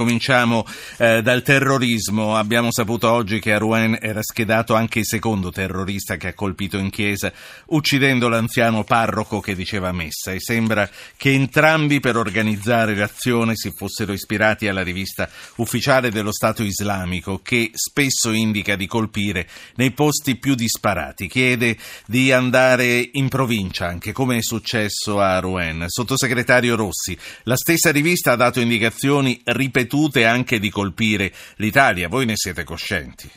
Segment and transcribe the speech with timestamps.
[0.00, 0.64] Cominciamo
[0.96, 2.34] eh, dal terrorismo.
[2.34, 6.78] Abbiamo saputo oggi che a Rouen era schedato anche il secondo terrorista che ha colpito
[6.78, 7.30] in chiesa,
[7.66, 10.32] uccidendo l'anziano parroco che diceva messa.
[10.32, 16.62] E sembra che entrambi per organizzare l'azione si fossero ispirati alla rivista ufficiale dello Stato
[16.62, 21.28] islamico, che spesso indica di colpire nei posti più disparati.
[21.28, 21.76] Chiede
[22.06, 25.84] di andare in provincia, anche come è successo a Rouen.
[25.88, 32.08] Sottosegretario Rossi, la stessa rivista ha dato indicazioni ripetute ripetute anche di colpire l'Italia.
[32.08, 33.28] Voi ne siete coscienti?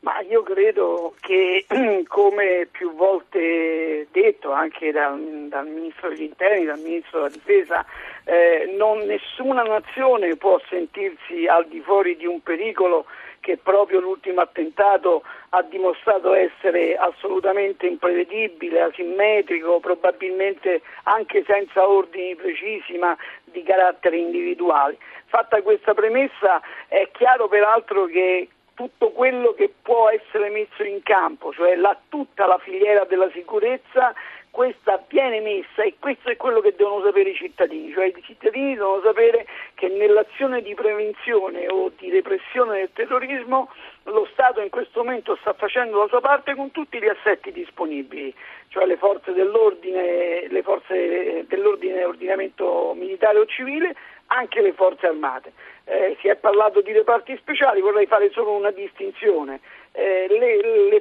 [0.00, 1.64] Ma io credo che,
[2.06, 7.86] come più volte detto anche dal, dal Ministro degli Interni, dal Ministro della Difesa,
[8.24, 13.06] eh, non, nessuna nazione può sentirsi al di fuori di un pericolo
[13.42, 22.96] che proprio l'ultimo attentato ha dimostrato essere assolutamente imprevedibile, asimmetrico, probabilmente anche senza ordini precisi
[22.98, 24.96] ma di carattere individuale.
[25.26, 31.52] Fatta questa premessa è chiaro peraltro che tutto quello che può essere messo in campo,
[31.52, 34.14] cioè la, tutta la filiera della sicurezza,
[34.52, 38.74] questa viene messa e questo è quello che devono sapere i cittadini, cioè i cittadini
[38.74, 43.70] devono sapere che nell'azione di prevenzione o di repressione del terrorismo
[44.04, 48.34] lo Stato in questo momento sta facendo la sua parte con tutti gli assetti disponibili,
[48.68, 55.52] cioè le forze dell'ordine, le forze dell'ordine ordinamento militare o civile, anche le forze armate.
[55.84, 59.60] Eh, si è parlato di reparti speciali, vorrei fare solo una distinzione.
[59.92, 60.51] Eh, le,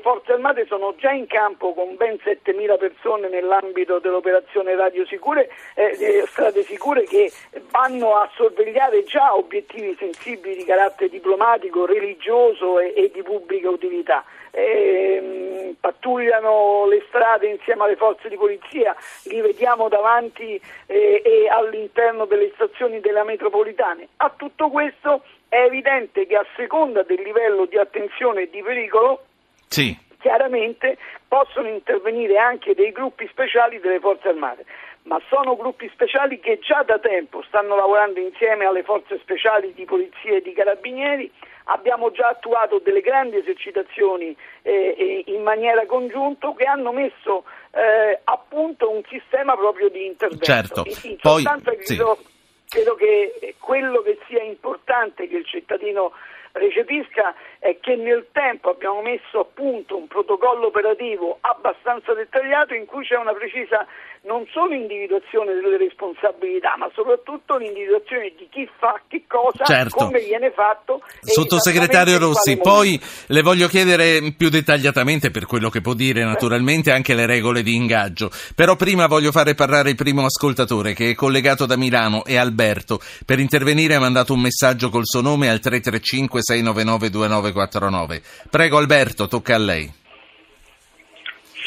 [0.02, 6.24] forze armate sono già in campo con ben 7.000 persone nell'ambito dell'operazione Radio Sicure, eh,
[6.28, 7.32] Strade Sicure che
[7.70, 14.24] vanno a sorvegliare già obiettivi sensibili di carattere diplomatico, religioso e, e di pubblica utilità.
[14.54, 22.26] Eh, pattugliano le strade insieme alle forze di polizia, li vediamo davanti eh, e all'interno
[22.26, 24.10] delle stazioni della metropolitane.
[24.18, 29.24] A tutto questo è evidente che a seconda del livello di attenzione e di pericolo,
[29.72, 29.98] sì.
[30.20, 34.66] chiaramente possono intervenire anche dei gruppi speciali delle forze armate
[35.04, 39.86] ma sono gruppi speciali che già da tempo stanno lavorando insieme alle forze speciali di
[39.86, 41.32] polizia e di carabinieri.
[41.66, 48.38] Abbiamo già attuato delle grandi esercitazioni eh, in maniera congiunta che hanno messo eh, a
[48.48, 50.46] punto un sistema proprio di intervento.
[50.46, 50.84] Certo.
[50.86, 52.31] In, in Poi, credo, sì.
[52.72, 56.14] Credo che quello che sia importante che il cittadino
[56.54, 62.86] recepisca è che nel tempo abbiamo messo a punto un protocollo operativo abbastanza dettagliato in
[62.86, 63.86] cui c'è una precisa
[64.24, 69.96] non solo individuazione delle responsabilità, ma soprattutto l'individuazione di chi fa che cosa, certo.
[69.96, 71.02] come viene fatto.
[71.22, 77.16] Sottosegretario Rossi, poi le voglio chiedere più dettagliatamente, per quello che può dire naturalmente, anche
[77.16, 78.30] le regole di ingaggio.
[78.54, 83.00] Però prima voglio fare parlare il primo ascoltatore che è collegato da Milano, è Alberto.
[83.26, 88.22] Per intervenire ha mandato un messaggio col suo nome al 335 699 2949.
[88.50, 90.00] Prego Alberto, tocca a lei.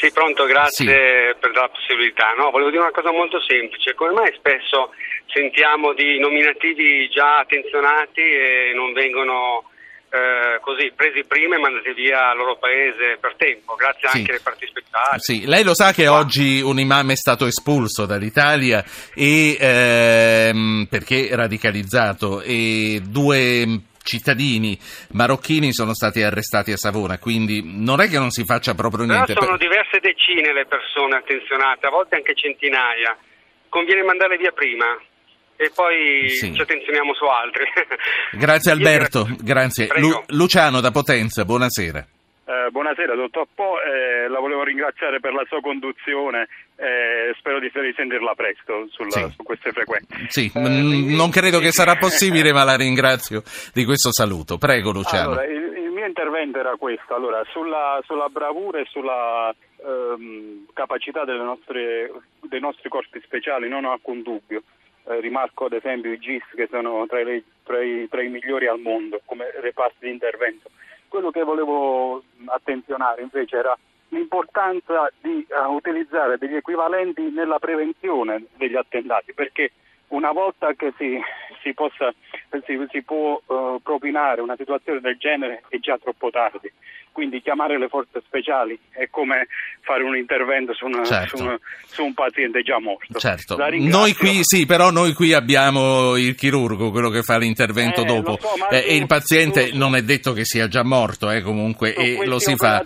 [0.05, 1.39] Sì, pronto, grazie sì.
[1.39, 2.33] per la possibilità.
[2.37, 3.95] No, volevo dire una cosa molto semplice.
[3.95, 4.93] Come mai spesso
[5.25, 9.65] sentiamo di nominativi già attenzionati e non vengono
[10.09, 14.17] eh, così presi prima e mandati via al loro paese per tempo, grazie sì.
[14.17, 15.17] anche alle parti speciali.
[15.17, 18.85] Sì, lei lo sa che oggi un imam è stato espulso dall'Italia
[19.15, 24.77] e, ehm, perché radicalizzato e due cittadini
[25.11, 29.33] marocchini sono stati arrestati a Savona, quindi non è che non si faccia proprio niente.
[29.33, 33.17] Però sono diverse decine le persone attenzionate, a volte anche centinaia.
[33.67, 34.85] Conviene mandarle via prima
[35.57, 36.53] e poi sì.
[36.53, 37.65] ci attenzioniamo su altri.
[38.31, 39.89] Grazie Alberto, grazie.
[39.95, 42.05] Lu- Luciano da Potenza, buonasera.
[42.47, 47.59] Eh, buonasera dottor Po, eh, la volevo ringraziare per la sua conduzione e eh, spero
[47.59, 49.33] di risentirla presto sulla, sì.
[49.35, 50.27] su queste frequenze.
[50.27, 53.41] Sì, eh, n- non credo che sarà possibile ma la ringrazio
[53.73, 54.59] di questo saluto.
[54.59, 55.31] Prego Luciano.
[55.31, 59.51] Allora, il, il, mio intervento era questo, allora, sulla, sulla, bravura e sulla
[59.83, 62.11] ehm, capacità nostre,
[62.41, 64.61] dei nostri corpi speciali non ho alcun dubbio.
[65.07, 68.67] Eh, rimarco ad esempio i GIS che sono tra i, tra, i, tra i migliori
[68.67, 70.69] al mondo come reparti di intervento
[71.15, 73.77] quello che volevo attenzionare invece era
[74.09, 79.71] l'importanza di uh, utilizzare degli equivalenti nella prevenzione degli attentati, perché
[80.09, 81.17] una volta che si,
[81.61, 82.13] si, possa,
[82.65, 86.69] si, si può uh, propinare una situazione del genere è già troppo tardi.
[87.15, 89.47] Quindi chiamare le forze speciali è come
[89.79, 91.37] fare un intervento su, una, certo.
[91.37, 93.17] su, una, su un paziente già morto.
[93.17, 93.55] Certo.
[93.55, 98.37] Noi qui, sì, però noi qui abbiamo il chirurgo, quello che fa l'intervento eh, dopo.
[98.37, 102.25] So, e il paziente su, non è detto che sia già morto, eh, comunque, e
[102.25, 102.83] lo si fa.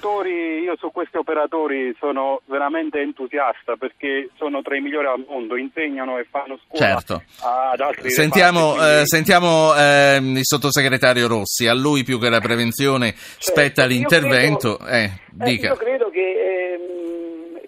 [1.00, 6.60] Questi operatori sono veramente entusiasta perché sono tra i migliori al mondo, insegnano e fanno
[6.68, 7.24] scuola certo.
[7.42, 12.42] ad altri Sentiamo, reparti, eh, sentiamo eh, il sottosegretario Rossi, a lui più che la
[12.42, 14.76] prevenzione spetta Certo, io l'intervento.
[14.76, 17.60] credo- eh, Eh, io credo che, ehm,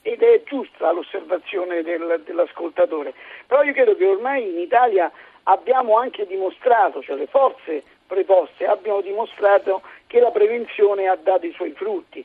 [0.00, 3.12] ed è giusta l'osservazione del- dell'ascoltatore,
[3.46, 5.12] però io credo che ormai in Italia
[5.42, 11.52] abbiamo anche dimostrato, cioè le forze preposte abbiano dimostrato che la prevenzione ha dato i
[11.52, 12.24] suoi frutti.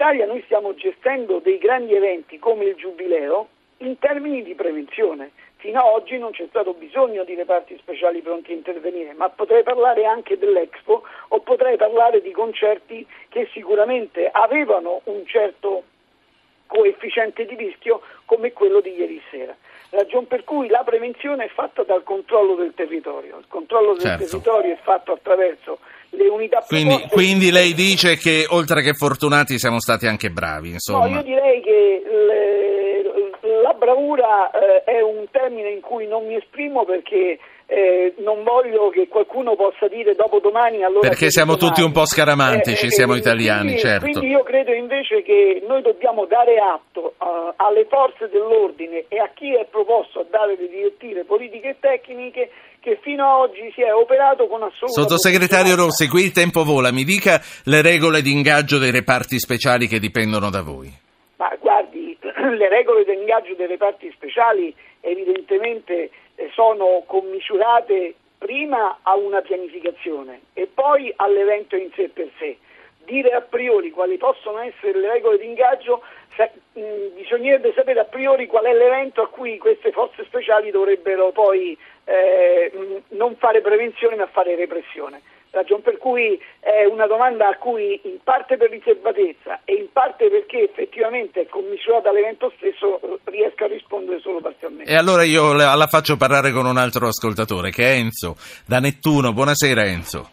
[0.00, 3.48] In Italia noi stiamo gestendo dei grandi eventi come il Giubileo
[3.78, 5.32] in termini di prevenzione.
[5.56, 9.64] Fino ad oggi non c'è stato bisogno di reparti speciali pronti a intervenire, ma potrei
[9.64, 15.82] parlare anche dell'Expo o potrei parlare di concerti che sicuramente avevano un certo
[16.66, 19.56] coefficiente di rischio come quello di ieri sera.
[19.90, 23.38] Ragion per cui la prevenzione è fatta dal controllo del territorio.
[23.38, 24.24] Il controllo del Certo.
[24.26, 25.80] territorio è fatto attraverso
[26.18, 27.14] le unità Quindi, preposte.
[27.14, 31.06] quindi lei dice che oltre che fortunati siamo stati anche bravi, No, insomma.
[31.16, 33.02] io direi che le-
[33.62, 37.38] la bravura eh, è un termine in cui non mi esprimo perché
[37.70, 41.68] eh, non voglio che qualcuno possa dire dopo domani allora Perché siamo domani.
[41.74, 44.04] tutti un po' scaramantici, siamo italiani, quindi, certo.
[44.06, 49.30] Quindi io credo invece che noi dobbiamo dare atto eh, alle forze dell'ordine e a
[49.34, 53.82] chi è proposto a dare le direttive politiche e tecniche che fino ad oggi si
[53.82, 55.76] è operato con assoluta Sottosegretario.
[55.76, 59.98] Rossi, qui il tempo vola, mi dica le regole di ingaggio dei reparti speciali che
[59.98, 60.92] dipendono da voi.
[61.36, 69.16] Ma guardi, le regole di ingaggio dei reparti speciali evidentemente eh, sono commisurate prima a
[69.16, 72.56] una pianificazione e poi all'evento in sé per sé.
[73.08, 76.02] Dire a priori quali possono essere le regole di ingaggio,
[76.36, 81.30] sa- mh, bisognerebbe sapere a priori qual è l'evento a cui queste forze speciali dovrebbero
[81.32, 85.22] poi eh, mh, non fare prevenzione ma fare repressione.
[85.50, 90.28] Ragion per cui è una domanda a cui in parte per riservatezza e in parte
[90.28, 94.92] perché effettivamente è commisurata all'evento stesso eh, riesco a rispondere solo parzialmente.
[94.92, 98.78] E allora io la la faccio parlare con un altro ascoltatore, che è Enzo, da
[98.80, 99.32] Nettuno.
[99.32, 100.28] Buonasera Enzo.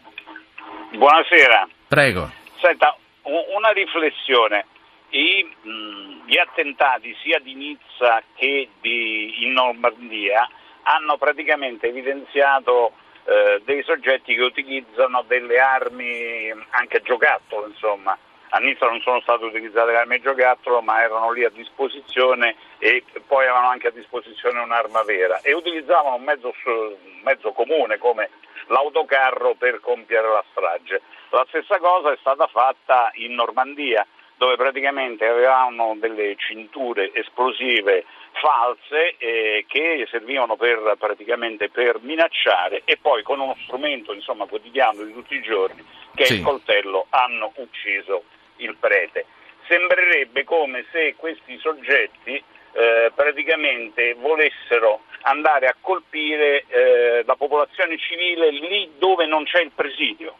[0.91, 1.67] Buonasera.
[1.87, 2.43] Prego.
[2.65, 4.65] Senta, una riflessione.
[5.09, 10.49] I, mh, gli attentati sia di Nizza che di, in Normandia
[10.81, 12.93] hanno praticamente evidenziato
[13.25, 18.17] eh, dei soggetti che utilizzano delle armi anche giocattolo, insomma.
[18.49, 23.03] A Nizza non sono state utilizzate le armi giocattolo, ma erano lì a disposizione e
[23.27, 28.31] poi avevano anche a disposizione un'arma vera e utilizzavano un mezzo, un mezzo comune come
[28.67, 31.01] l'autocarro per compiere la strage.
[31.29, 34.05] La stessa cosa è stata fatta in Normandia,
[34.37, 42.97] dove praticamente avevano delle cinture esplosive false eh, che servivano per, praticamente per minacciare e
[42.97, 45.83] poi con uno strumento insomma, quotidiano di tutti i giorni
[46.13, 46.35] che è Sì.
[46.35, 48.23] il coltello hanno ucciso
[48.57, 49.25] il prete.
[49.67, 52.35] Sembrerebbe come se questi soggetti
[52.73, 59.71] eh, praticamente volessero andare a colpire eh, la popolazione civile lì dove non c'è il
[59.73, 60.35] presidio.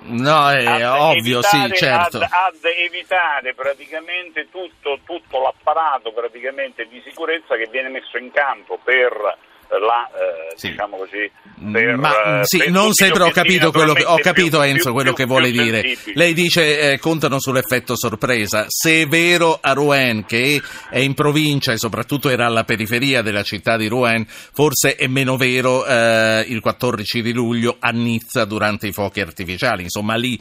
[0.00, 2.16] No, è Ad ovvio, sì, evitare- certo.
[2.18, 8.78] Ad, ad evitare praticamente tutto, tutto l'apparato praticamente di sicurezza che viene messo in campo
[8.82, 9.36] per
[9.70, 10.70] la, eh, Sì.
[10.70, 11.30] diciamo così,
[11.72, 14.82] per, Ma eh, sì, per non sempre ho capito quello che ho capito più- Enzo
[14.84, 15.80] più- quello più- che vuole dire.
[15.82, 16.16] sensibili.
[16.16, 18.64] Lei dice eh, contano sull'effetto sorpresa.
[18.68, 20.60] Se è vero a Rouen che
[20.90, 25.36] è in provincia e soprattutto era alla periferia della città di Rouen, forse è meno
[25.36, 29.82] vero eh, il 14 di luglio a Nizza durante i fuochi artificiali.
[29.82, 30.38] Insomma, lì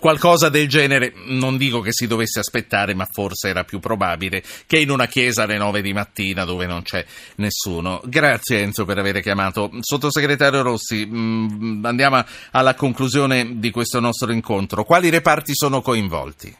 [0.00, 4.78] Qualcosa del genere, non dico che si dovesse aspettare, ma forse era più probabile che
[4.78, 7.04] in una chiesa alle 9 di mattina dove non c'è
[7.36, 8.00] nessuno.
[8.04, 9.70] Grazie Enzo per aver chiamato.
[9.80, 14.84] Sottosegretario Rossi, mh, andiamo alla conclusione di questo nostro incontro.
[14.84, 16.56] Quali reparti sono coinvolti?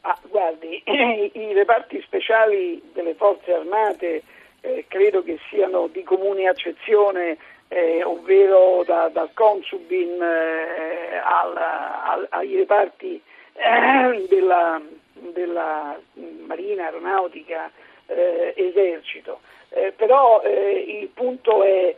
[0.00, 4.22] Ah, guardi, i reparti speciali delle forze armate
[4.62, 7.36] eh, credo che siano di comune accezione,
[7.72, 13.22] eh, ovvero da- dal Consubin eh, al- al- ai reparti
[13.52, 14.80] eh, della,
[15.12, 15.98] della
[16.46, 17.70] Marina, Aeronautica,
[18.06, 19.40] eh, Esercito.
[19.70, 21.94] Eh, però eh, il punto è,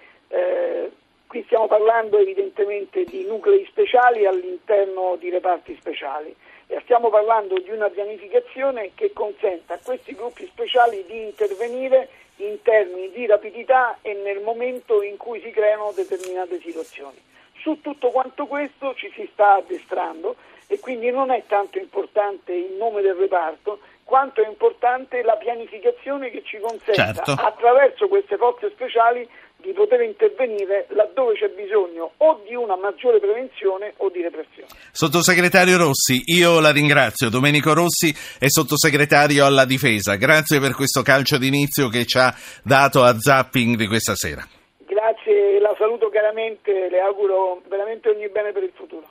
[1.27, 6.35] qui stiamo parlando evidentemente di nuclei speciali all'interno di reparti speciali
[6.83, 12.09] stiamo parlando di una pianificazione che consenta a questi gruppi speciali di intervenire
[12.47, 17.21] in termini di rapidità e nel momento in cui si creano determinate situazioni.
[17.61, 22.73] Su tutto quanto questo ci si sta addestrando e quindi non è tanto importante il
[22.73, 27.31] nome del reparto quanto è importante la pianificazione che ci consenta Certo.
[27.31, 29.27] attraverso queste forze speciali
[29.63, 34.69] di poter intervenire laddove c'è bisogno o di una maggiore prevenzione o di repressione.
[34.91, 37.31] Sottosegretario Rossi, io la ringrazio.
[37.31, 40.17] Domenico Rossi è sottosegretario alla difesa.
[40.17, 44.45] Grazie per questo calcio d'inizio che ci ha dato a zapping di questa sera.
[44.85, 49.09] Grazie, la saluto caramente, le auguro veramente ogni bene per il futuro.